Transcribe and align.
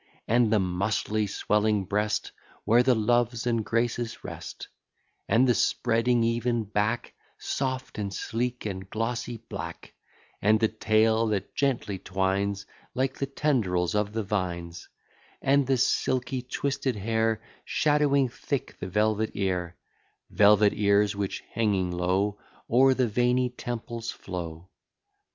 And 0.27 0.51
the 0.51 0.57
muscly 0.59 1.29
swelling 1.29 1.85
breast, 1.85 2.31
Where 2.65 2.81
the 2.81 2.95
Loves 2.95 3.45
and 3.45 3.63
Graces 3.63 4.23
rest; 4.23 4.67
And 5.29 5.47
the 5.47 5.53
spreading 5.53 6.23
even 6.23 6.63
back, 6.63 7.13
Soft, 7.37 7.99
and 7.99 8.11
sleek, 8.11 8.65
and 8.65 8.89
glossy 8.89 9.37
black; 9.47 9.93
And 10.41 10.59
the 10.59 10.69
tail 10.69 11.27
that 11.27 11.53
gently 11.53 11.99
twines, 11.99 12.65
Like 12.95 13.19
the 13.19 13.27
tendrils 13.27 13.93
of 13.93 14.13
the 14.13 14.23
vines; 14.23 14.89
And 15.39 15.67
the 15.67 15.77
silky 15.77 16.41
twisted 16.41 16.95
hair, 16.95 17.39
Shadowing 17.63 18.27
thick 18.27 18.79
the 18.79 18.87
velvet 18.87 19.29
ear; 19.35 19.77
Velvet 20.31 20.73
ears, 20.73 21.15
which, 21.15 21.43
hanging 21.53 21.91
low, 21.91 22.39
O'er 22.71 22.95
the 22.95 23.07
veiny 23.07 23.51
temples 23.51 24.09
flow. 24.09 24.67